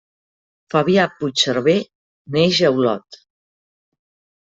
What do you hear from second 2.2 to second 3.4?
neix a Olot.